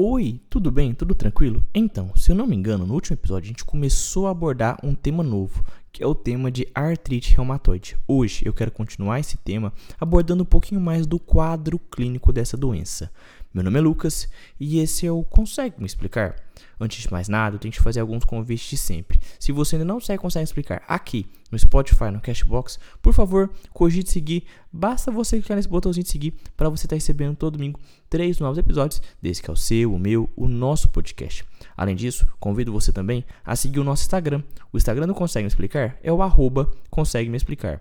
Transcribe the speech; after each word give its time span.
Oi, 0.00 0.40
tudo 0.48 0.70
bem? 0.70 0.94
Tudo 0.94 1.12
tranquilo? 1.12 1.64
Então, 1.74 2.14
se 2.14 2.30
eu 2.30 2.36
não 2.36 2.46
me 2.46 2.54
engano, 2.54 2.86
no 2.86 2.94
último 2.94 3.16
episódio 3.16 3.46
a 3.46 3.48
gente 3.48 3.64
começou 3.64 4.28
a 4.28 4.30
abordar 4.30 4.78
um 4.80 4.94
tema 4.94 5.24
novo, 5.24 5.64
que 5.90 6.04
é 6.04 6.06
o 6.06 6.14
tema 6.14 6.52
de 6.52 6.68
artrite 6.72 7.34
reumatoide. 7.34 7.96
Hoje 8.06 8.44
eu 8.46 8.52
quero 8.52 8.70
continuar 8.70 9.18
esse 9.18 9.36
tema 9.36 9.72
abordando 9.98 10.44
um 10.44 10.46
pouquinho 10.46 10.80
mais 10.80 11.04
do 11.04 11.18
quadro 11.18 11.80
clínico 11.80 12.32
dessa 12.32 12.56
doença. 12.56 13.10
Meu 13.52 13.64
nome 13.64 13.78
é 13.78 13.80
Lucas 13.82 14.28
e 14.60 14.78
esse 14.78 15.06
é 15.06 15.10
o 15.10 15.24
Consegue 15.24 15.76
Me 15.78 15.86
Explicar? 15.86 16.36
Antes 16.78 17.02
de 17.02 17.10
mais 17.10 17.28
nada, 17.28 17.56
eu 17.56 17.58
tenho 17.58 17.72
que 17.72 17.80
fazer 17.80 17.98
alguns 17.98 18.22
convites 18.22 18.68
de 18.68 18.76
sempre. 18.76 19.18
Se 19.40 19.52
você 19.52 19.76
ainda 19.76 19.86
não 19.86 19.98
sabe 20.00 20.18
consegue 20.18 20.44
explicar 20.44 20.82
aqui 20.86 21.26
no 21.50 21.58
Spotify, 21.58 22.10
no 22.12 22.20
Cashbox, 22.20 22.78
por 23.00 23.14
favor, 23.14 23.50
cogite 23.72 24.10
seguir. 24.10 24.44
Basta 24.70 25.10
você 25.10 25.38
clicar 25.38 25.56
nesse 25.56 25.68
botãozinho 25.68 26.04
de 26.04 26.10
seguir 26.10 26.34
para 26.56 26.68
você 26.68 26.84
estar 26.84 26.94
tá 26.94 26.96
recebendo 26.96 27.36
todo 27.36 27.56
domingo 27.56 27.80
três 28.10 28.38
novos 28.38 28.58
episódios, 28.58 29.00
desse 29.20 29.42
que 29.42 29.50
é 29.50 29.52
o 29.52 29.56
seu, 29.56 29.94
o 29.94 29.98
meu, 29.98 30.28
o 30.36 30.46
nosso 30.46 30.90
podcast. 30.90 31.42
Além 31.74 31.96
disso, 31.96 32.28
convido 32.38 32.70
você 32.70 32.92
também 32.92 33.24
a 33.42 33.56
seguir 33.56 33.80
o 33.80 33.84
nosso 33.84 34.02
Instagram. 34.02 34.42
O 34.70 34.76
Instagram 34.76 35.06
do 35.06 35.14
Consegue 35.14 35.44
Me 35.44 35.48
Explicar 35.48 35.98
é 36.02 36.12
o 36.12 36.20
arroba 36.20 36.70
Consegue 36.90 37.30
Me 37.30 37.36
Explicar. 37.38 37.80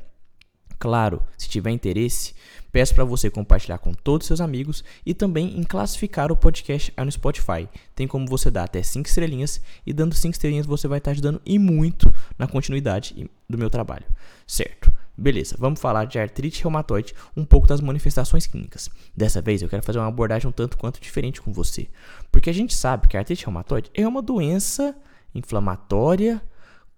Claro, 0.80 1.24
se 1.38 1.50
tiver 1.50 1.72
interesse, 1.72 2.36
peço 2.72 2.94
para 2.94 3.04
você 3.04 3.30
compartilhar 3.30 3.80
com 3.80 3.94
todos 3.94 4.26
os 4.26 4.28
seus 4.28 4.42
amigos 4.42 4.84
e 5.04 5.14
também 5.14 5.60
em 5.60 5.64
classificar 5.64 6.32
o 6.32 6.36
podcast 6.36 6.94
aí 6.96 7.04
no 7.04 7.12
Spotify. 7.12 7.68
Tem 7.96 8.08
como 8.08 8.28
você 8.28 8.52
dar 8.52 8.66
até 8.66 8.84
5 8.84 9.08
estrelinhas 9.08 9.60
e 9.86 9.92
dando 9.92 10.14
5 10.14 10.34
estrelinhas 10.34 10.68
você 10.68 10.88
vai 10.88 11.00
estar 11.00 11.12
ajudando 11.12 11.42
e 11.46 11.58
muito 11.58 12.14
na 12.38 12.48
continuidade 12.48 13.28
do 13.50 13.58
meu 13.58 13.70
trabalho. 13.70 14.06
Certo? 14.46 14.94
Beleza, 15.18 15.56
vamos 15.58 15.80
falar 15.80 16.06
de 16.06 16.20
artrite 16.20 16.62
reumatoide, 16.62 17.16
um 17.36 17.44
pouco 17.44 17.66
das 17.66 17.82
manifestações 17.82 18.46
clínicas. 18.46 18.88
Dessa 19.16 19.42
vez 19.42 19.64
eu 19.64 19.70
quero 19.70 19.82
fazer 19.82 19.98
uma 19.98 20.08
abordagem 20.08 20.48
um 20.48 20.52
tanto 20.52 20.78
quanto 20.78 21.02
diferente 21.02 21.42
com 21.42 21.52
você, 21.52 21.88
porque 22.32 22.52
a 22.52 22.54
gente 22.54 22.76
sabe 22.76 23.08
que 23.08 23.18
a 23.18 23.22
artrite 23.22 23.44
reumatoide 23.44 23.90
é 23.96 24.08
uma 24.08 24.22
doença 24.22 24.96
inflamatória 25.34 26.40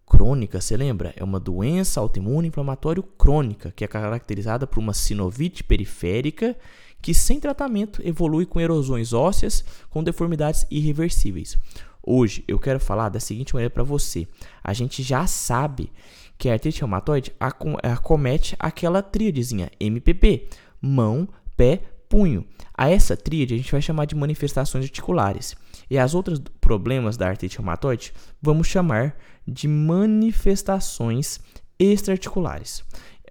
crônica, 0.10 0.60
você 0.60 0.76
lembra? 0.76 1.14
É 1.16 1.24
uma 1.24 1.40
doença 1.40 2.00
autoimune 2.00 2.48
inflamatória 2.48 3.04
crônica, 3.18 3.72
que 3.76 3.86
é 3.86 3.88
caracterizada 3.88 4.66
por 4.66 4.80
uma 4.80 4.94
sinovite 4.94 5.64
periférica 5.64 6.58
que, 7.02 7.14
sem 7.14 7.40
tratamento, 7.40 8.02
evolui 8.04 8.46
com 8.46 8.60
erosões 8.60 9.14
ósseas 9.14 9.64
com 9.90 10.04
deformidades 10.04 10.66
irreversíveis. 10.70 11.58
Hoje 12.02 12.44
eu 12.48 12.58
quero 12.58 12.80
falar 12.80 13.10
da 13.10 13.20
seguinte 13.20 13.54
maneira 13.54 13.74
para 13.74 13.84
você. 13.84 14.28
A 14.64 14.74
gente 14.74 15.04
já 15.04 15.28
sabe 15.28 15.92
que 16.38 16.50
a 16.50 16.54
artrite 16.54 16.82
reumatoide 16.82 17.32
acomete 17.84 18.56
aquela 18.58 19.02
tríadezinha 19.02 19.70
MPP: 19.80 20.50
mão, 20.82 21.28
pé, 21.56 21.82
punho. 22.10 22.44
A 22.74 22.90
essa 22.90 23.16
tríade 23.16 23.54
a 23.54 23.58
gente 23.58 23.72
vai 23.72 23.82
chamar 23.82 24.06
de 24.06 24.16
manifestações 24.16 24.84
articulares. 24.84 25.56
E 25.90 25.98
as 25.98 26.14
outras 26.16 26.42
problemas 26.60 27.16
da 27.16 27.28
artrite 27.28 27.58
reumatoide 27.58 28.12
vamos 28.42 28.68
chamar 28.68 29.16
de 29.48 29.68
manifestações 29.68 31.40
extraarticulares. 31.80 32.84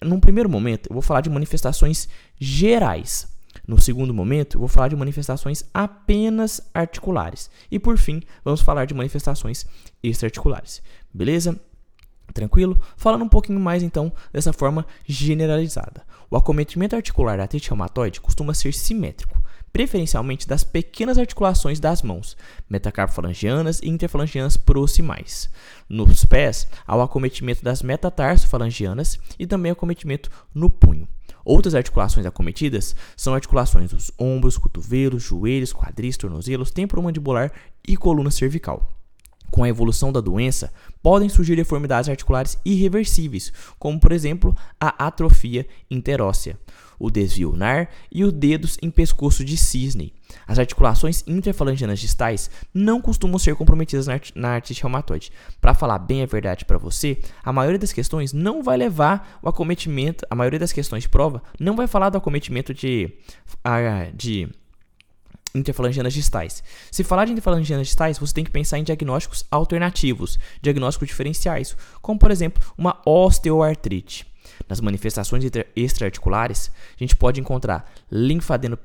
Num 0.03 0.21
primeiro 0.21 0.49
momento, 0.49 0.89
eu 0.89 0.95
vou 0.95 1.03
falar 1.03 1.21
de 1.21 1.29
manifestações 1.31 2.09
gerais. 2.39 3.27
No 3.67 3.81
segundo 3.81 4.15
momento, 4.15 4.57
eu 4.57 4.61
vou 4.61 4.69
falar 4.69 4.89
de 4.89 4.97
manifestações 4.97 5.65
apenas 5.75 6.61
articulares. 6.73 7.51
E 7.71 7.79
por 7.79 7.99
fim, 7.99 8.23
vamos 8.45 8.61
falar 8.61 8.85
de 8.85 8.95
manifestações 8.95 9.67
extraarticulares. 10.03 10.81
Beleza? 11.13 11.61
Tranquilo? 12.33 12.81
Falando 12.97 13.25
um 13.25 13.29
pouquinho 13.29 13.61
mais 13.61 13.83
então 13.83 14.13
dessa 14.33 14.53
forma 14.53 14.87
generalizada. 15.07 16.03
O 16.31 16.37
acometimento 16.37 16.95
articular 16.95 17.37
da 17.37 17.45
artrite 17.45 17.71
reumatoide 17.71 18.21
costuma 18.21 18.55
ser 18.55 18.73
simétrico 18.75 19.39
preferencialmente 19.73 20.47
das 20.47 20.65
pequenas 20.65 21.19
articulações 21.19 21.79
das 21.79 22.03
mãos, 22.03 22.37
metacarpofalangianas 22.69 23.81
e 23.83 23.89
interfalangianas 23.89 24.57
proximais. 24.57 25.51
Nos 25.89 26.25
pés, 26.25 26.67
há 26.87 26.97
o 26.97 27.03
acometimento 27.03 27.63
das 27.63 27.83
metatarsofalangianas 27.83 29.19
e 29.39 29.47
também 29.47 29.71
acometimento 29.71 30.31
no 30.55 30.71
punho. 30.71 31.09
Outras 31.45 31.75
articulações 31.75 32.27
acometidas 32.27 32.95
são 33.17 33.35
articulações 33.35 33.91
dos 33.91 34.11
ombros, 34.19 34.59
cotovelos, 34.59 35.23
joelhos, 35.23 35.73
quadris, 35.73 36.17
tornozelos, 36.17 36.71
temporomandibular 36.71 37.53
e 37.87 37.97
coluna 37.97 38.31
cervical. 38.31 38.98
Com 39.51 39.65
a 39.65 39.69
evolução 39.69 40.13
da 40.13 40.21
doença, 40.21 40.73
podem 41.03 41.29
surgir 41.29 41.57
deformidades 41.57 42.09
articulares 42.09 42.59
irreversíveis, 42.65 43.53
como 43.79 43.99
por 43.99 44.13
exemplo 44.13 44.55
a 44.81 45.07
atrofia 45.07 45.67
interóssea 45.91 46.59
o 46.99 47.11
desvio 47.11 47.51
ulnar 47.51 47.89
e 48.11 48.25
os 48.25 48.33
dedos 48.33 48.77
em 48.83 48.91
pescoço 48.91 49.45
de 49.45 49.57
cisne. 49.57 50.13
As 50.47 50.59
articulações 50.59 51.23
interfalangianas 51.27 52.01
distais 52.01 52.51
não 52.75 53.01
costumam 53.01 53.39
ser 53.39 53.55
comprometidas 53.55 54.07
na 54.35 54.49
artrite 54.51 54.83
reumatoide. 54.83 55.31
Para 55.61 55.75
falar 55.75 55.99
bem 55.99 56.23
a 56.23 56.27
verdade 56.27 56.65
para 56.65 56.77
você, 56.77 57.19
a 57.43 57.53
maioria 57.53 57.79
das 57.79 57.93
questões 57.93 58.33
não 58.33 58.63
vai 58.63 58.77
levar 58.77 59.39
o 59.43 59.49
acometimento, 59.49 60.27
a 60.29 60.35
maioria 60.35 60.59
das 60.59 60.73
questões 60.73 61.05
de 61.05 61.09
prova 61.09 61.43
não 61.59 61.77
vai 61.77 61.87
falar 61.87 62.11
do 62.11 62.19
acometimento 62.19 62.75
de, 62.75 63.13
de 64.15 64.49
interfalangianas 65.55 66.13
distais. 66.13 66.63
Se 66.91 67.05
falar 67.05 67.25
de 67.25 67.33
interfalangianas 67.33 67.87
distais, 67.87 68.19
você 68.19 68.35
tem 68.35 68.45
que 68.45 68.51
pensar 68.51 68.79
em 68.79 68.85
diagnósticos 68.85 69.45
alternativos, 69.51 70.39
diagnósticos 70.61 71.09
diferenciais, 71.09 71.77
como 72.01 72.19
por 72.19 72.31
exemplo 72.31 72.63
uma 72.77 73.01
osteoartrite. 73.05 74.27
Nas 74.69 74.81
manifestações 74.81 75.45
extraarticulares, 75.77 76.71
a 76.97 76.99
gente 76.99 77.17
pode 77.17 77.41
encontrar 77.41 77.91
linfadeno, 78.11 78.79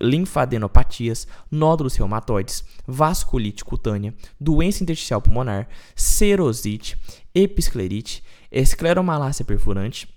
linfadenopatias, 0.00 1.26
nódulos 1.50 1.96
reumatoides, 1.96 2.64
vasculite 2.86 3.64
cutânea, 3.64 4.14
doença 4.40 4.82
intersticial 4.82 5.20
pulmonar, 5.20 5.68
serosite, 5.94 6.96
episclerite, 7.34 8.22
escleromalácia 8.50 9.44
perfurante, 9.44 10.08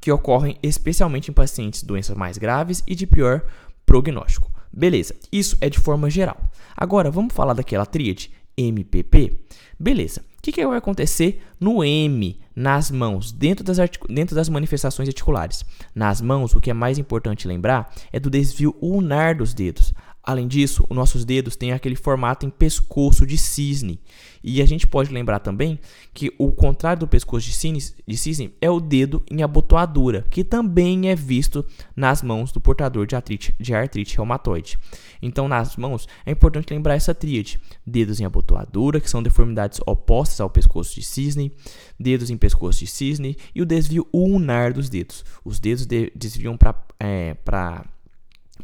que 0.00 0.12
ocorrem 0.12 0.56
especialmente 0.62 1.30
em 1.30 1.34
pacientes 1.34 1.80
de 1.80 1.86
doenças 1.86 2.16
mais 2.16 2.38
graves 2.38 2.82
e 2.86 2.94
de 2.94 3.06
pior 3.06 3.42
prognóstico. 3.84 4.55
Beleza, 4.76 5.14
isso 5.32 5.56
é 5.60 5.70
de 5.70 5.80
forma 5.80 6.10
geral. 6.10 6.36
Agora 6.76 7.10
vamos 7.10 7.32
falar 7.32 7.54
daquela 7.54 7.86
tríade 7.86 8.30
MPP? 8.58 9.32
Beleza 9.80 10.22
que, 10.46 10.60
que 10.60 10.66
vai 10.66 10.78
acontecer 10.78 11.42
no 11.58 11.82
M, 11.82 12.38
nas 12.54 12.90
mãos, 12.90 13.32
dentro 13.32 13.64
das, 13.64 13.78
dentro 14.08 14.36
das 14.36 14.48
manifestações 14.48 15.08
articulares? 15.08 15.64
Nas 15.94 16.20
mãos, 16.20 16.54
o 16.54 16.60
que 16.60 16.70
é 16.70 16.74
mais 16.74 16.98
importante 16.98 17.48
lembrar 17.48 17.92
é 18.12 18.20
do 18.20 18.30
desvio 18.30 18.74
ulnar 18.80 19.34
dos 19.34 19.52
dedos. 19.52 19.92
Além 20.26 20.48
disso, 20.48 20.84
os 20.90 20.96
nossos 20.96 21.24
dedos 21.24 21.54
têm 21.54 21.70
aquele 21.70 21.94
formato 21.94 22.44
em 22.44 22.50
pescoço 22.50 23.24
de 23.24 23.38
cisne. 23.38 24.00
E 24.42 24.60
a 24.60 24.66
gente 24.66 24.84
pode 24.84 25.12
lembrar 25.12 25.38
também 25.38 25.78
que 26.12 26.34
o 26.36 26.50
contrário 26.50 26.98
do 26.98 27.06
pescoço 27.06 27.46
de 27.46 27.52
cisne, 27.52 27.94
de 28.04 28.16
cisne 28.16 28.52
é 28.60 28.68
o 28.68 28.80
dedo 28.80 29.22
em 29.30 29.44
abotoadura, 29.44 30.26
que 30.28 30.42
também 30.42 31.08
é 31.08 31.14
visto 31.14 31.64
nas 31.94 32.22
mãos 32.22 32.50
do 32.50 32.60
portador 32.60 33.06
de 33.06 33.14
artrite, 33.14 33.54
de 33.60 33.72
artrite 33.72 34.16
reumatoide. 34.16 34.76
Então, 35.22 35.46
nas 35.46 35.76
mãos, 35.76 36.08
é 36.24 36.32
importante 36.32 36.74
lembrar 36.74 36.96
essa 36.96 37.14
tríade: 37.14 37.60
dedos 37.86 38.18
em 38.18 38.24
abotoadura, 38.24 39.00
que 39.00 39.08
são 39.08 39.22
deformidades 39.22 39.78
opostas 39.86 40.40
ao 40.40 40.50
pescoço 40.50 40.92
de 40.96 41.02
cisne, 41.02 41.52
dedos 41.98 42.30
em 42.30 42.36
pescoço 42.36 42.80
de 42.80 42.88
cisne 42.88 43.36
e 43.54 43.62
o 43.62 43.66
desvio 43.66 44.08
ulnar 44.12 44.72
dos 44.72 44.88
dedos. 44.88 45.24
Os 45.44 45.60
dedos 45.60 45.86
de, 45.86 46.10
desviam 46.16 46.56
para 46.56 46.74
é, 46.98 47.36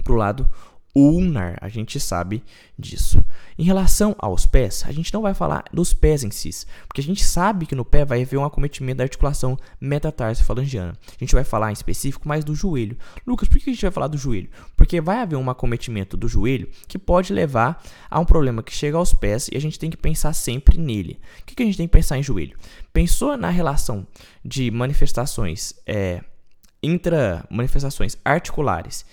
o 0.09 0.13
lado 0.15 0.49
ulnar, 0.95 1.57
a 1.61 1.69
gente 1.69 1.99
sabe 1.99 2.43
disso. 2.79 3.25
Em 3.59 3.65
relação 3.65 4.15
aos 4.19 4.45
pés, 4.45 4.85
a 4.87 4.93
gente 4.93 5.13
não 5.13 5.23
vai 5.23 5.33
falar 5.33 5.65
dos 5.73 5.95
pés 5.95 6.23
em 6.23 6.31
si, 6.31 6.51
porque 6.87 7.01
a 7.01 7.05
gente 7.05 7.25
sabe 7.25 7.65
que 7.65 7.75
no 7.75 7.85
pé 7.85 8.05
vai 8.05 8.23
haver 8.23 8.37
um 8.37 8.45
acometimento 8.45 8.99
da 8.99 9.05
articulação 9.05 9.59
metatarsofalangiana. 9.81 10.93
A 11.09 11.19
gente 11.19 11.35
vai 11.35 11.45
falar 11.45 11.71
em 11.71 11.73
específico 11.73 12.29
mais 12.29 12.45
do 12.45 12.55
joelho. 12.55 12.97
Lucas, 13.27 13.49
por 13.49 13.59
que 13.59 13.71
a 13.71 13.73
gente 13.73 13.83
vai 13.83 13.91
falar 13.91 14.09
do 14.09 14.19
joelho? 14.19 14.51
Porque 14.77 15.01
vai 15.01 15.19
haver 15.19 15.37
um 15.37 15.49
acometimento 15.49 16.17
do 16.17 16.29
joelho 16.29 16.69
que 16.87 16.99
pode 16.99 17.33
levar 17.33 17.83
a 18.11 18.21
um 18.21 18.25
problema 18.25 18.63
que 18.63 18.75
chega 18.75 18.97
aos 18.97 19.15
pés 19.15 19.49
e 19.51 19.57
a 19.57 19.61
gente 19.61 19.79
tem 19.79 19.91
que 19.91 19.97
pensar 19.97 20.33
sempre 20.35 20.77
nele. 20.77 21.19
O 21.41 21.45
que 21.47 21.63
a 21.63 21.67
gente 21.67 21.77
tem 21.77 21.87
que 21.87 21.93
pensar 21.93 22.19
em 22.19 22.23
joelho? 22.23 22.59
Pensou 22.93 23.37
na 23.37 23.49
relação 23.49 24.07
de 24.45 24.71
manifestações 24.71 25.73
é, 25.87 26.23
intra 26.83 27.47
manifestações 27.49 28.19
articulares 28.25 29.07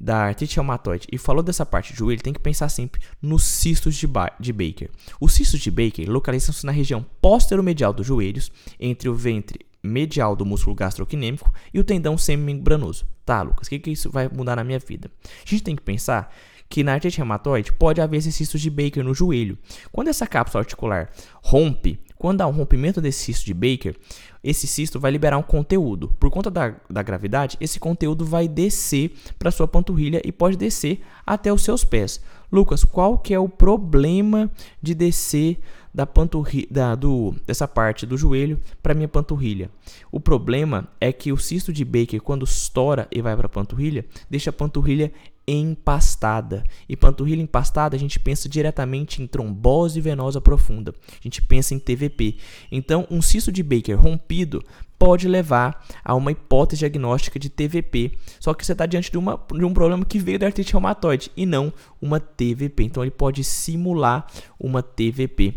da 0.00 0.26
artrite 0.26 0.56
reumatoide 0.56 1.06
e 1.10 1.18
falou 1.18 1.42
dessa 1.42 1.66
parte 1.66 1.92
do 1.92 1.98
joelho, 1.98 2.22
tem 2.22 2.32
que 2.32 2.40
pensar 2.40 2.68
sempre 2.68 3.00
nos 3.20 3.44
cistos 3.44 3.96
de, 3.96 4.08
de 4.38 4.52
Baker. 4.52 4.90
Os 5.20 5.32
cistos 5.32 5.60
de 5.60 5.70
Baker 5.70 6.08
localizam-se 6.10 6.64
na 6.64 6.72
região 6.72 7.04
posteromedial 7.20 7.92
dos 7.92 8.06
joelhos, 8.06 8.52
entre 8.78 9.08
o 9.08 9.14
ventre 9.14 9.66
medial 9.82 10.34
do 10.36 10.44
músculo 10.44 10.74
gastrocnêmico 10.74 11.52
e 11.72 11.78
o 11.78 11.84
tendão 11.84 12.18
semimembranoso. 12.18 13.06
Tá, 13.24 13.42
Lucas, 13.42 13.66
o 13.66 13.70
que, 13.70 13.78
que 13.78 13.90
isso 13.90 14.10
vai 14.10 14.28
mudar 14.28 14.56
na 14.56 14.64
minha 14.64 14.78
vida? 14.78 15.10
A 15.24 15.48
gente 15.48 15.62
tem 15.62 15.76
que 15.76 15.82
pensar 15.82 16.32
que 16.68 16.84
na 16.84 16.94
artrite 16.94 17.18
reumatoide 17.18 17.72
pode 17.72 18.00
haver 18.00 18.18
esses 18.18 18.34
cistos 18.34 18.60
de 18.60 18.70
Baker 18.70 19.02
no 19.02 19.14
joelho. 19.14 19.58
Quando 19.90 20.08
essa 20.08 20.26
cápsula 20.26 20.62
articular 20.62 21.10
rompe 21.42 21.98
Quando 22.18 22.40
há 22.40 22.46
um 22.46 22.52
rompimento 22.52 23.00
desse 23.00 23.24
cisto 23.24 23.46
de 23.46 23.54
Baker, 23.54 23.96
esse 24.42 24.66
cisto 24.66 24.98
vai 24.98 25.10
liberar 25.10 25.38
um 25.38 25.42
conteúdo. 25.42 26.08
Por 26.18 26.30
conta 26.30 26.50
da, 26.50 26.74
da 26.90 27.02
gravidade, 27.02 27.56
esse 27.60 27.78
conteúdo 27.78 28.24
vai 28.24 28.48
descer 28.48 29.12
para 29.38 29.52
sua 29.52 29.68
panturrilha 29.68 30.20
e 30.24 30.32
pode 30.32 30.56
descer 30.56 31.00
até 31.24 31.52
os 31.52 31.62
seus 31.62 31.84
pés. 31.84 32.20
Lucas, 32.50 32.84
qual 32.84 33.18
que 33.18 33.32
é 33.32 33.38
o 33.38 33.48
problema 33.48 34.50
de 34.82 34.94
descer 34.94 35.58
da 35.94 36.06
panturrilha, 36.06 36.66
da, 36.70 36.94
do, 36.94 37.34
dessa 37.46 37.68
parte 37.68 38.04
do 38.04 38.16
joelho 38.16 38.60
para 38.82 38.94
minha 38.94 39.08
panturrilha? 39.08 39.70
O 40.10 40.18
problema 40.18 40.88
é 41.00 41.12
que 41.12 41.30
o 41.30 41.36
cisto 41.36 41.72
de 41.72 41.84
Baker, 41.84 42.20
quando 42.20 42.44
estoura 42.44 43.06
e 43.12 43.22
vai 43.22 43.36
para 43.36 43.46
a 43.46 43.50
panturrilha, 43.50 44.04
deixa 44.28 44.50
a 44.50 44.52
panturrilha 44.52 45.12
empastada. 45.52 46.64
E 46.88 46.96
panturrilha 46.96 47.42
empastada, 47.42 47.96
a 47.96 47.98
gente 47.98 48.18
pensa 48.20 48.48
diretamente 48.48 49.22
em 49.22 49.26
trombose 49.26 50.00
venosa 50.00 50.40
profunda. 50.40 50.94
A 51.12 51.22
gente 51.22 51.40
pensa 51.42 51.74
em 51.74 51.78
TVP. 51.78 52.36
Então, 52.70 53.06
um 53.10 53.22
cisto 53.22 53.50
de 53.50 53.62
Baker 53.62 53.98
rompido 53.98 54.62
pode 54.98 55.28
levar 55.28 55.86
a 56.04 56.14
uma 56.14 56.32
hipótese 56.32 56.80
diagnóstica 56.80 57.38
de 57.38 57.48
TVP. 57.48 58.12
Só 58.40 58.52
que 58.52 58.66
você 58.66 58.72
está 58.72 58.84
diante 58.84 59.10
de, 59.10 59.18
uma, 59.18 59.40
de 59.52 59.64
um 59.64 59.72
problema 59.72 60.04
que 60.04 60.18
veio 60.18 60.38
da 60.38 60.46
artrite 60.46 60.72
reumatoide 60.72 61.30
e 61.36 61.46
não 61.46 61.72
uma 62.02 62.20
TVP. 62.20 62.84
Então, 62.84 63.02
ele 63.02 63.10
pode 63.10 63.42
simular 63.44 64.26
uma 64.58 64.82
TVP 64.82 65.54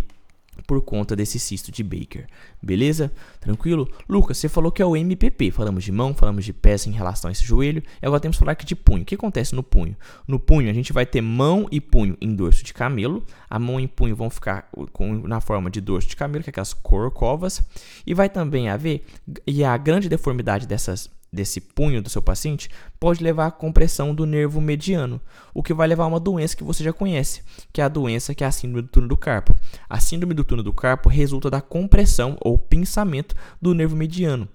por 0.71 0.79
conta 0.79 1.17
desse 1.17 1.37
cisto 1.37 1.69
de 1.69 1.83
Baker. 1.83 2.27
Beleza? 2.61 3.11
Tranquilo? 3.41 3.89
Lucas, 4.07 4.37
você 4.37 4.47
falou 4.47 4.71
que 4.71 4.81
é 4.81 4.85
o 4.85 4.95
MPP. 4.95 5.51
Falamos 5.51 5.83
de 5.83 5.91
mão, 5.91 6.15
falamos 6.15 6.45
de 6.45 6.53
peça 6.53 6.87
em 6.87 6.93
relação 6.93 7.27
a 7.27 7.31
esse 7.33 7.43
joelho. 7.43 7.83
E 8.01 8.05
agora 8.05 8.21
temos 8.21 8.37
que 8.37 8.39
falar 8.39 8.53
aqui 8.53 8.65
de 8.65 8.73
punho. 8.73 9.03
O 9.03 9.05
que 9.05 9.15
acontece 9.15 9.53
no 9.53 9.63
punho? 9.63 9.97
No 10.25 10.39
punho, 10.39 10.69
a 10.69 10.73
gente 10.73 10.93
vai 10.93 11.05
ter 11.05 11.19
mão 11.19 11.67
e 11.69 11.81
punho 11.81 12.15
em 12.21 12.33
dorso 12.33 12.63
de 12.63 12.73
camelo. 12.73 13.21
A 13.49 13.59
mão 13.59 13.81
e 13.81 13.87
punho 13.87 14.15
vão 14.15 14.29
ficar 14.29 14.69
com, 14.93 15.27
na 15.27 15.41
forma 15.41 15.69
de 15.69 15.81
dorso 15.81 16.07
de 16.07 16.15
camelo, 16.15 16.41
que 16.41 16.49
é 16.49 16.51
aquelas 16.51 16.73
corcovas. 16.73 17.61
E 18.07 18.13
vai 18.13 18.29
também 18.29 18.69
haver, 18.69 19.03
e 19.45 19.65
a 19.65 19.75
grande 19.75 20.07
deformidade 20.07 20.65
dessas 20.65 21.09
desse 21.31 21.61
punho 21.61 22.01
do 22.01 22.09
seu 22.09 22.21
paciente 22.21 22.69
pode 22.99 23.23
levar 23.23 23.47
à 23.47 23.51
compressão 23.51 24.13
do 24.13 24.25
nervo 24.25 24.59
mediano, 24.59 25.21
o 25.53 25.63
que 25.63 25.73
vai 25.73 25.87
levar 25.87 26.03
a 26.03 26.07
uma 26.07 26.19
doença 26.19 26.57
que 26.57 26.63
você 26.63 26.83
já 26.83 26.91
conhece, 26.91 27.41
que 27.71 27.79
é 27.79 27.83
a 27.83 27.89
doença 27.89 28.35
que 28.35 28.43
é 28.43 28.47
a 28.47 28.51
síndrome 28.51 28.81
do 28.81 28.89
túnel 28.89 29.09
do 29.09 29.17
carpo. 29.17 29.55
A 29.89 29.99
síndrome 29.99 30.33
do 30.33 30.43
túnel 30.43 30.63
do 30.63 30.73
carpo 30.73 31.07
resulta 31.07 31.49
da 31.49 31.61
compressão 31.61 32.37
ou 32.41 32.57
pinçamento 32.57 33.35
do 33.61 33.73
nervo 33.73 33.95
mediano. 33.95 34.47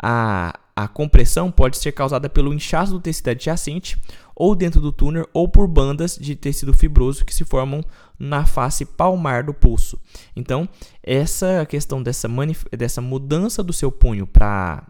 A, 0.00 0.58
a 0.74 0.88
compressão 0.88 1.50
pode 1.50 1.76
ser 1.76 1.92
causada 1.92 2.28
pelo 2.28 2.54
inchaço 2.54 2.92
do 2.92 3.00
tecido 3.00 3.28
adjacente 3.28 3.98
ou 4.34 4.54
dentro 4.54 4.80
do 4.80 4.92
túnel 4.92 5.28
ou 5.34 5.48
por 5.48 5.66
bandas 5.66 6.16
de 6.16 6.34
tecido 6.34 6.72
fibroso 6.72 7.24
que 7.24 7.34
se 7.34 7.44
formam 7.44 7.84
na 8.18 8.46
face 8.46 8.86
palmar 8.86 9.42
do 9.44 9.52
pulso. 9.52 10.00
Então, 10.34 10.68
essa 11.02 11.66
questão 11.66 12.02
dessa, 12.02 12.28
dessa 12.70 13.02
mudança 13.02 13.62
do 13.62 13.72
seu 13.72 13.92
punho 13.92 14.26
para 14.26 14.86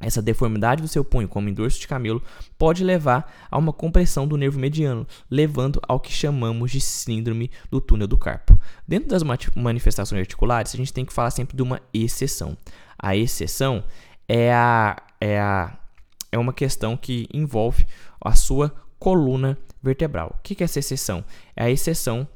essa 0.00 0.20
deformidade 0.20 0.82
do 0.82 0.88
seu 0.88 1.04
punho, 1.04 1.28
como 1.28 1.48
em 1.48 1.54
dorso 1.54 1.80
de 1.80 1.88
camelo, 1.88 2.22
pode 2.58 2.84
levar 2.84 3.32
a 3.50 3.56
uma 3.56 3.72
compressão 3.72 4.26
do 4.26 4.36
nervo 4.36 4.58
mediano, 4.58 5.06
levando 5.30 5.80
ao 5.86 6.00
que 6.00 6.12
chamamos 6.12 6.70
de 6.70 6.80
síndrome 6.80 7.50
do 7.70 7.80
túnel 7.80 8.06
do 8.06 8.18
carpo. 8.18 8.58
Dentro 8.86 9.08
das 9.08 9.22
manifestações 9.54 10.20
articulares, 10.20 10.74
a 10.74 10.76
gente 10.76 10.92
tem 10.92 11.04
que 11.04 11.12
falar 11.12 11.30
sempre 11.30 11.56
de 11.56 11.62
uma 11.62 11.80
exceção. 11.92 12.56
A 12.98 13.16
exceção 13.16 13.84
é, 14.28 14.52
a, 14.52 15.02
é, 15.20 15.38
a, 15.38 15.78
é 16.30 16.38
uma 16.38 16.52
questão 16.52 16.96
que 16.96 17.28
envolve 17.32 17.86
a 18.20 18.34
sua 18.34 18.74
coluna 18.98 19.56
vertebral. 19.82 20.34
O 20.38 20.42
que 20.42 20.62
é 20.62 20.64
essa 20.64 20.78
exceção? 20.78 21.24
É 21.54 21.64
a 21.64 21.70
exceção 21.70 22.26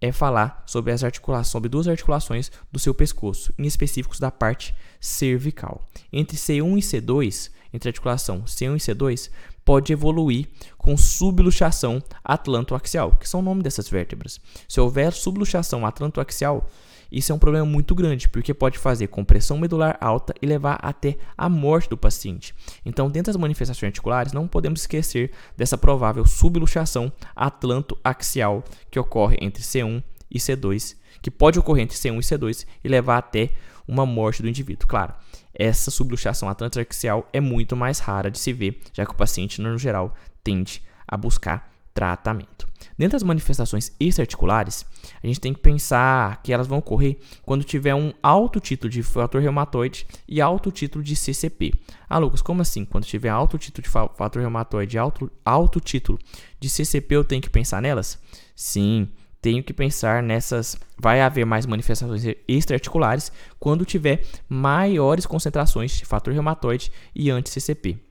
é 0.00 0.12
falar 0.12 0.62
sobre 0.66 0.92
as 0.92 1.02
articulações, 1.02 1.48
sobre 1.48 1.68
duas 1.68 1.88
articulações 1.88 2.50
do 2.70 2.78
seu 2.78 2.94
pescoço, 2.94 3.52
em 3.58 3.66
específicos 3.66 4.20
da 4.20 4.30
parte 4.30 4.74
cervical. 5.00 5.88
Entre 6.12 6.36
C1 6.36 6.78
e 6.78 6.80
C2, 6.80 7.50
entre 7.72 7.88
a 7.88 7.90
articulação 7.90 8.42
C1 8.42 8.76
e 8.76 8.94
C2, 8.94 9.30
pode 9.64 9.92
evoluir 9.92 10.48
com 10.78 10.96
subluxação 10.96 12.02
atlantoaxial, 12.24 13.16
que 13.16 13.28
são 13.28 13.40
o 13.40 13.42
nome 13.42 13.62
dessas 13.62 13.88
vértebras. 13.88 14.40
Se 14.68 14.80
houver 14.80 15.12
subluxação 15.12 15.84
atlantoaxial, 15.84 16.66
isso 17.10 17.32
é 17.32 17.34
um 17.34 17.38
problema 17.38 17.64
muito 17.64 17.94
grande, 17.94 18.28
porque 18.28 18.52
pode 18.52 18.78
fazer 18.78 19.06
compressão 19.06 19.58
medular 19.58 19.96
alta 20.00 20.34
e 20.42 20.46
levar 20.46 20.78
até 20.82 21.16
a 21.36 21.48
morte 21.48 21.88
do 21.88 21.96
paciente. 21.96 22.54
Então, 22.84 23.10
dentro 23.10 23.32
das 23.32 23.40
manifestações 23.40 23.88
articulares, 23.88 24.32
não 24.32 24.46
podemos 24.46 24.80
esquecer 24.80 25.30
dessa 25.56 25.78
provável 25.78 26.26
subluxação 26.26 27.10
atlantoaxial 27.34 28.62
que 28.90 28.98
ocorre 28.98 29.38
entre 29.40 29.62
C1 29.62 30.02
e 30.30 30.38
C2, 30.38 30.96
que 31.22 31.30
pode 31.30 31.58
ocorrer 31.58 31.84
entre 31.84 31.96
C1 31.96 32.16
e 32.16 32.20
C2 32.20 32.66
e 32.84 32.88
levar 32.88 33.18
até 33.18 33.50
uma 33.86 34.04
morte 34.04 34.42
do 34.42 34.48
indivíduo. 34.48 34.86
Claro, 34.86 35.14
essa 35.54 35.90
subluxação 35.90 36.48
atlantoaxial 36.48 37.26
é 37.32 37.40
muito 37.40 37.74
mais 37.74 37.98
rara 37.98 38.30
de 38.30 38.38
se 38.38 38.52
ver, 38.52 38.80
já 38.92 39.06
que 39.06 39.12
o 39.12 39.16
paciente, 39.16 39.62
no 39.62 39.78
geral, 39.78 40.14
tende 40.44 40.82
a 41.06 41.16
buscar 41.16 41.72
tratamento. 41.94 42.67
Dentro 42.98 43.14
das 43.14 43.22
manifestações 43.22 43.92
extraarticulares, 44.00 44.84
a 45.22 45.26
gente 45.26 45.40
tem 45.40 45.54
que 45.54 45.60
pensar 45.60 46.42
que 46.42 46.52
elas 46.52 46.66
vão 46.66 46.78
ocorrer 46.78 47.16
quando 47.42 47.62
tiver 47.62 47.94
um 47.94 48.12
alto 48.20 48.58
título 48.58 48.90
de 48.90 49.04
fator 49.04 49.40
reumatoide 49.40 50.04
e 50.26 50.40
alto 50.40 50.72
título 50.72 51.04
de 51.04 51.14
CCP. 51.14 51.72
Ah, 52.08 52.18
Lucas, 52.18 52.42
como 52.42 52.60
assim? 52.60 52.84
Quando 52.84 53.04
tiver 53.04 53.28
alto 53.28 53.56
título 53.56 53.84
de 53.84 53.88
fator 53.88 54.42
reumatoide 54.42 54.96
e 54.96 54.98
alto, 54.98 55.30
alto 55.44 55.78
título 55.78 56.18
de 56.58 56.68
CCP, 56.68 57.14
eu 57.14 57.24
tenho 57.24 57.40
que 57.40 57.48
pensar 57.48 57.80
nelas? 57.80 58.18
Sim, 58.56 59.08
tenho 59.40 59.62
que 59.62 59.72
pensar 59.72 60.20
nessas. 60.20 60.76
Vai 60.98 61.20
haver 61.20 61.46
mais 61.46 61.66
manifestações 61.66 62.24
extraarticulares 62.48 63.30
quando 63.60 63.84
tiver 63.84 64.24
maiores 64.48 65.24
concentrações 65.24 65.92
de 65.92 66.04
fator 66.04 66.34
reumatoide 66.34 66.90
e 67.14 67.30
anti-CCP. 67.30 68.07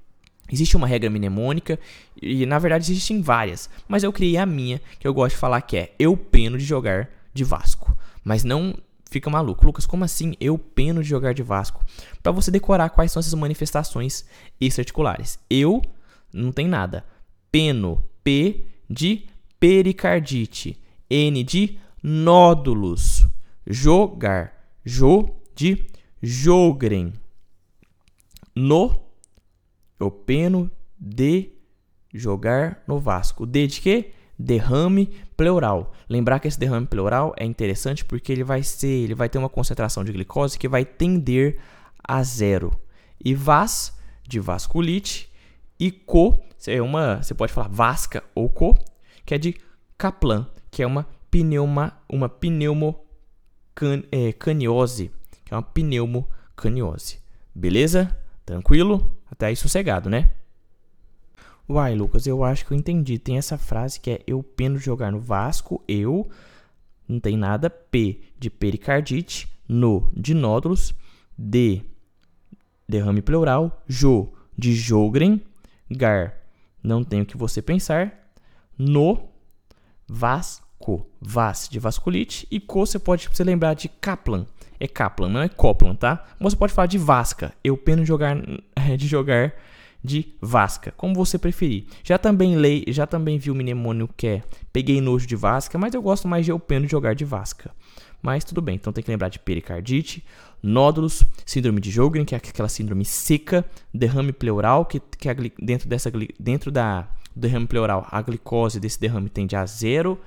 Existe 0.52 0.78
uma 0.78 0.88
regra 0.88 1.10
mnemônica 1.10 1.80
e 2.22 2.46
na 2.46 2.58
verdade 2.60 2.92
existem 2.92 3.22
várias, 3.22 3.70
mas 3.88 4.04
eu 4.04 4.14
criei 4.14 4.38
a 4.38 4.46
minha 4.46 4.82
que 5.00 5.08
eu 5.08 5.14
gosto 5.14 5.36
de 5.36 5.40
falar 5.40 5.62
que 5.62 5.78
é 5.78 5.94
eu 6.00 6.16
peno 6.16 6.58
de 6.58 6.64
jogar 6.64 7.10
de 7.34 7.44
Vasco. 7.44 7.96
Mas 8.24 8.44
não 8.44 8.76
fica 9.10 9.30
maluco, 9.30 9.66
Lucas, 9.66 9.86
como 9.86 10.04
assim 10.04 10.36
eu 10.40 10.58
peno 10.58 11.02
de 11.02 11.10
jogar 11.10 11.34
de 11.34 11.44
Vasco? 11.44 11.86
Para 12.22 12.32
você 12.32 12.52
decorar 12.52 12.90
quais 12.90 13.12
são 13.12 13.20
essas 13.20 13.34
manifestações 13.34 14.26
extraarticulares. 14.60 15.40
Eu 15.50 15.82
não 16.34 16.52
tem 16.52 16.68
nada. 16.68 17.06
Peno, 17.52 18.04
P 18.24 18.66
de 18.90 19.26
pericardite, 19.60 20.78
N 21.10 21.44
de 21.44 21.78
nódulos, 22.02 23.28
jogar, 23.66 24.54
jo 24.86 25.30
de 25.56 25.86
jogren, 26.22 27.14
no 28.56 29.07
eu 30.00 30.12
peno 30.12 30.70
de 31.00 31.52
jogar 32.14 32.84
no 32.88 33.00
Vasco. 33.00 33.46
D 33.46 33.68
de 33.68 33.82
quê? 33.82 34.12
Derrame 34.38 35.08
pleural. 35.36 35.94
Lembrar 36.08 36.40
que 36.40 36.48
esse 36.48 36.60
derrame 36.60 36.88
pleural 36.88 37.34
é 37.38 37.46
interessante 37.46 38.06
porque 38.06 38.32
ele 38.32 38.44
vai 38.44 38.64
ser, 38.64 38.88
ele 38.88 39.16
vai 39.16 39.30
ter 39.30 39.38
uma 39.38 39.50
concentração 39.50 40.04
de 40.04 40.12
glicose 40.12 40.58
que 40.58 40.68
vai 40.68 40.86
tender 40.86 41.60
a 42.04 42.22
zero. 42.24 42.72
E 43.24 43.34
vas 43.34 43.98
de 44.28 44.40
vasculite 44.40 45.32
e 45.80 45.92
co 45.92 46.40
é 46.66 46.82
uma, 46.82 47.22
você 47.22 47.34
pode 47.34 47.54
falar 47.54 47.70
vasca 47.70 48.24
ou 48.34 48.50
co, 48.50 48.76
que 49.26 49.34
é 49.34 49.38
de 49.38 49.56
Kaplan, 49.98 50.48
que 50.70 50.84
é 50.84 50.88
uma 50.88 51.08
pneuma, 51.32 51.94
uma 52.10 52.28
pneumocaniose, 52.28 55.12
que 55.46 55.54
é 55.54 55.56
uma 55.56 55.64
pneumocaniose. 55.64 57.20
Beleza? 57.54 58.14
Tranquilo? 58.46 59.17
Até 59.32 59.48
aí 59.48 59.56
sossegado, 59.56 60.10
né? 60.10 60.32
Uai, 61.70 61.96
Lucas, 61.96 62.26
eu 62.26 62.44
acho 62.44 62.66
que 62.66 62.74
eu 62.74 62.78
entendi. 62.78 63.20
Tem 63.20 63.38
essa 63.38 63.58
frase 63.58 64.00
que 64.00 64.12
é 64.12 64.22
eu 64.26 64.42
peno 64.42 64.78
jogar 64.80 65.12
no 65.12 65.20
Vasco, 65.20 65.84
eu 65.88 66.30
não 67.08 67.20
tem 67.20 67.38
nada, 67.38 67.70
P 67.70 68.22
de 68.40 68.50
pericardite, 68.50 69.50
no 69.68 70.10
de 70.14 70.34
nódulos, 70.34 70.94
D 71.38 71.82
derrame 72.88 73.22
pleural, 73.22 73.84
Jo 73.88 74.34
de 74.58 74.74
Jogren, 74.74 75.42
Gar 75.92 76.34
não 76.88 77.04
tem 77.04 77.22
o 77.22 77.26
que 77.26 77.38
você 77.38 77.62
pensar, 77.62 78.32
no 78.78 79.28
Vasco, 80.08 81.06
Vas 81.20 81.68
de 81.70 81.80
vasculite 81.80 82.48
e 82.50 82.60
Co 82.60 82.86
você 82.86 82.98
pode 82.98 83.30
se 83.32 83.44
lembrar 83.44 83.74
de 83.74 83.90
Kaplan, 83.90 84.46
é 84.80 84.88
Kaplan, 84.88 85.30
não 85.30 85.42
é 85.42 85.50
Coplan, 85.50 85.96
tá? 85.96 86.26
Você 86.40 86.56
pode 86.56 86.74
falar 86.74 86.88
de 86.88 86.98
Vasca. 86.98 87.54
Eu 87.64 87.78
peno 87.78 88.06
jogar, 88.06 88.38
de 88.98 89.08
jogar 89.08 89.54
de 90.04 90.34
Vasca, 90.42 90.94
como 90.96 91.14
você 91.14 91.38
preferir. 91.38 91.86
Já 92.04 92.18
também 92.18 92.56
lei, 92.56 92.86
já 92.88 93.06
também 93.06 93.38
vi 93.38 93.52
o 93.52 93.56
mnemônio 93.56 94.10
que 94.16 94.28
é 94.28 94.44
peguei 94.72 95.02
nojo 95.02 95.28
de 95.28 95.36
Vasca, 95.36 95.78
mas 95.78 95.94
eu 95.94 96.02
gosto 96.02 96.28
mais 96.28 96.46
de 96.46 96.52
eu 96.52 96.60
peno 96.60 96.86
de 96.86 96.92
jogar 96.92 97.14
de 97.14 97.26
Vasca. 97.26 97.72
Mas 98.22 98.44
tudo 98.44 98.62
bem, 98.62 98.76
então 98.76 98.92
tem 98.92 99.04
que 99.04 99.12
lembrar 99.12 99.30
de 99.30 99.40
pericardite, 99.40 100.24
nódulos, 100.62 101.24
síndrome 101.46 101.80
de 101.80 101.92
Jogren, 101.92 102.26
que 102.26 102.34
é 102.34 102.38
aquela 102.38 102.70
síndrome 102.70 103.06
seca, 103.06 103.64
derrame 103.94 104.32
pleural, 104.32 104.86
que, 104.86 105.00
que 105.00 105.30
é 105.30 105.36
dentro, 105.60 105.88
dessa, 105.88 106.12
dentro 106.40 106.72
da 106.72 107.08
derrame 107.36 107.68
pleural, 107.68 108.08
a 108.10 108.22
glicose 108.22 108.80
desse 108.80 109.00
derrame 109.00 109.30
tende 109.30 109.56
a 109.56 109.66
zero, 109.66 110.20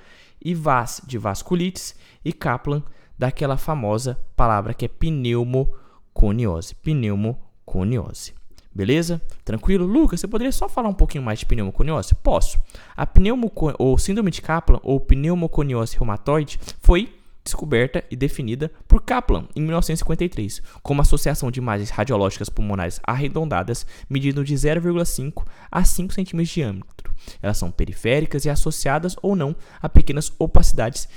e 0.42 0.54
VAS 0.54 1.02
de 1.04 1.19
vasculites, 1.19 1.95
e 2.25 2.33
Kaplan 2.33 2.83
daquela 3.21 3.59
famosa 3.59 4.19
palavra 4.35 4.73
que 4.73 4.87
é 4.87 4.89
pneumoconiose. 4.89 6.75
Pneumoconiose. 6.77 8.33
Beleza? 8.75 9.21
Tranquilo? 9.45 9.85
Lucas, 9.85 10.21
você 10.21 10.27
poderia 10.27 10.50
só 10.50 10.71
falar 10.71 10.89
um 10.89 10.95
pouquinho 10.95 11.23
mais 11.23 11.39
de 11.39 11.45
pneumoconiose? 11.45 12.15
Posso. 12.15 12.59
A 12.97 13.05
pneumoco 13.05 13.75
ou 13.79 13.99
síndrome 13.99 14.31
de 14.31 14.41
Kaplan 14.41 14.81
ou 14.83 14.99
pneumoconiose 14.99 15.97
reumatoide 15.99 16.59
foi 16.81 17.15
descoberta 17.45 18.03
e 18.11 18.17
definida 18.17 18.71
por 18.89 19.03
Kaplan 19.03 19.47
em 19.55 19.61
1953 19.61 20.62
como 20.83 21.03
associação 21.03 21.50
de 21.50 21.61
imagens 21.61 21.91
radiológicas 21.91 22.49
pulmonares 22.49 23.00
arredondadas 23.03 23.87
medindo 24.09 24.43
de 24.43 24.55
0,5 24.55 25.45
a 25.71 25.85
5 25.85 26.15
cm 26.15 26.43
de 26.43 26.55
diâmetro. 26.55 27.00
Elas 27.43 27.59
são 27.59 27.71
periféricas 27.71 28.45
e 28.45 28.50
associadas 28.50 29.15
ou 29.23 29.37
não 29.37 29.55
a 29.81 29.89
pequenas 29.89 30.33
opacidades 30.39 31.09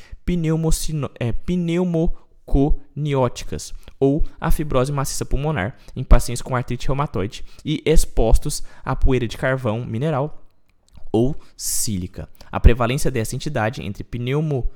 é, 1.20 1.32
pneumoconióticas 1.32 3.74
ou 4.00 4.24
a 4.40 4.52
fibrose 4.52 4.92
maciça 4.92 5.26
pulmonar 5.26 5.76
em 5.96 6.04
pacientes 6.04 6.42
com 6.42 6.56
artrite 6.56 6.88
reumatoide 6.88 7.46
e 7.64 7.84
expostos 7.86 8.64
à 8.84 8.96
poeira 8.96 9.28
de 9.28 9.38
carvão 9.38 9.86
mineral 9.86 10.42
ou 11.12 11.36
sílica. 11.56 12.28
A 12.52 12.60
prevalência 12.60 13.12
dessa 13.12 13.36
entidade 13.36 13.84
entre 13.84 14.04
pneumo 14.04 14.72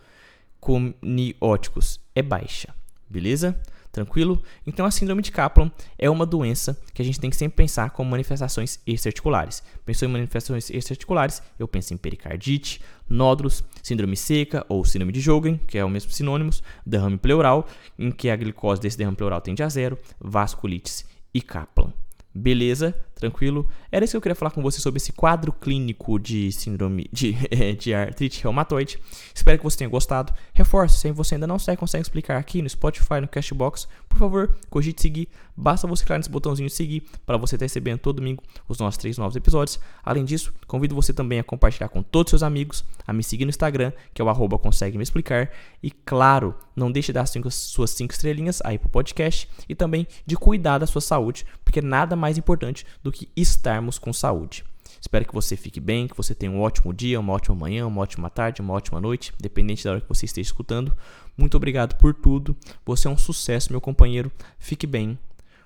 conióticos 0.59 1.99
é 2.13 2.21
baixa. 2.21 2.75
Beleza? 3.09 3.59
Tranquilo? 3.97 4.43
Então 4.65 4.85
a 4.85 4.91
síndrome 4.91 5.23
de 5.23 5.31
Kaplan 5.31 5.71
é 5.97 6.07
uma 6.07 6.23
doença 6.23 6.79
que 6.93 7.01
a 7.01 7.05
gente 7.05 7.19
tem 7.19 7.31
que 7.31 7.35
sempre 7.35 7.55
pensar 7.55 7.89
como 7.89 8.11
manifestações 8.11 8.79
extraarticulares. 8.85 9.63
Pensou 9.83 10.07
em 10.07 10.11
manifestações 10.11 10.69
extraarticulares, 10.69 11.41
eu 11.57 11.67
penso 11.67 11.95
em 11.95 11.97
pericardite, 11.97 12.79
nódulos, 13.09 13.63
síndrome 13.81 14.15
seca 14.15 14.63
ou 14.69 14.85
síndrome 14.85 15.11
de 15.11 15.19
Jogen, 15.19 15.59
que 15.65 15.79
é 15.79 15.83
o 15.83 15.89
mesmo 15.89 16.11
sinônimos, 16.11 16.61
derrame 16.85 17.17
pleural, 17.17 17.67
em 17.97 18.11
que 18.11 18.29
a 18.29 18.35
glicose 18.35 18.79
desse 18.79 18.99
derrame 18.99 19.17
pleural 19.17 19.41
tende 19.41 19.63
a 19.63 19.69
zero, 19.69 19.97
vasculites 20.19 21.03
e 21.33 21.41
Kaplan. 21.41 21.91
Beleza? 22.35 22.93
Tranquilo? 23.17 23.67
Era 23.91 24.05
isso 24.05 24.11
que 24.11 24.17
eu 24.17 24.21
queria 24.21 24.35
falar 24.35 24.51
com 24.51 24.61
você 24.61 24.79
sobre 24.79 24.97
esse 24.97 25.11
quadro 25.11 25.51
clínico 25.51 26.19
de 26.19 26.51
síndrome 26.51 27.09
de, 27.11 27.33
de 27.79 27.93
artrite 27.93 28.43
reumatoide. 28.43 28.99
Espero 29.33 29.57
que 29.57 29.63
você 29.63 29.79
tenha 29.79 29.89
gostado. 29.89 30.31
Reforço, 30.53 30.99
se 30.99 31.11
você 31.11 31.33
ainda 31.33 31.47
não 31.47 31.57
segue, 31.57 31.77
consegue 31.77 32.03
explicar 32.03 32.37
aqui 32.37 32.61
no 32.61 32.69
Spotify, 32.69 33.19
no 33.19 33.27
Cashbox, 33.27 33.87
por 34.07 34.19
favor, 34.19 34.55
cogite 34.69 35.01
seguir. 35.01 35.29
Basta 35.55 35.87
você 35.87 36.03
clicar 36.03 36.19
nesse 36.19 36.29
botãozinho 36.29 36.69
seguir 36.69 37.03
para 37.25 37.37
você 37.37 37.55
estar 37.55 37.65
recebendo 37.65 37.97
todo 37.97 38.17
domingo 38.17 38.43
os 38.69 38.77
nossos 38.77 38.97
três 38.97 39.17
novos 39.17 39.35
episódios. 39.35 39.79
Além 40.03 40.23
disso, 40.23 40.53
convido 40.67 40.93
você 40.93 41.11
também 41.11 41.39
a 41.39 41.43
compartilhar 41.43 41.89
com 41.89 42.03
todos 42.03 42.29
os 42.31 42.39
seus 42.39 42.43
amigos, 42.43 42.85
a 43.07 43.11
me 43.11 43.23
seguir 43.23 43.45
no 43.45 43.49
Instagram, 43.49 43.91
que 44.13 44.21
é 44.21 44.25
o 44.25 44.29
arroba 44.29 44.59
consegue 44.59 44.97
me 44.97 45.03
explicar. 45.03 45.49
E 45.81 45.89
claro, 45.89 46.53
não 46.75 46.91
deixe 46.91 47.07
de 47.07 47.13
dar 47.13 47.25
cinco, 47.25 47.49
suas 47.49 47.89
cinco 47.89 48.13
estrelinhas 48.13 48.61
aí 48.63 48.77
pro 48.77 48.89
podcast 48.89 49.49
e 49.67 49.73
também 49.73 50.05
de 50.25 50.35
cuidar 50.35 50.77
da 50.77 50.85
sua 50.85 51.01
saúde, 51.01 51.45
porque 51.65 51.81
nada 51.81 52.15
mais 52.15 52.37
importante 52.37 52.85
do 53.07 53.11
que 53.11 53.29
estarmos 53.37 53.97
com 53.97 54.11
saúde. 54.11 54.65
Espero 54.99 55.25
que 55.25 55.33
você 55.33 55.55
fique 55.55 55.79
bem, 55.79 56.07
que 56.07 56.17
você 56.17 56.35
tenha 56.35 56.51
um 56.51 56.59
ótimo 56.59 56.93
dia, 56.93 57.19
uma 57.19 57.31
ótima 57.31 57.55
manhã, 57.55 57.87
uma 57.87 58.01
ótima 58.01 58.29
tarde, 58.29 58.61
uma 58.61 58.73
ótima 58.73 58.99
noite, 58.99 59.31
dependente 59.39 59.85
da 59.85 59.91
hora 59.91 60.01
que 60.01 60.09
você 60.09 60.25
esteja 60.25 60.47
escutando. 60.47 60.91
Muito 61.37 61.55
obrigado 61.55 61.95
por 61.95 62.13
tudo. 62.13 62.53
Você 62.85 63.07
é 63.07 63.11
um 63.11 63.17
sucesso, 63.17 63.71
meu 63.71 63.79
companheiro. 63.79 64.29
Fique 64.59 64.85
bem. 64.85 65.17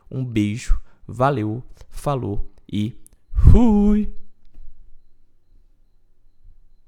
Um 0.10 0.24
beijo. 0.24 0.80
Valeu. 1.08 1.64
Falou 1.90 2.48
e 2.72 2.96
fui. 3.52 4.14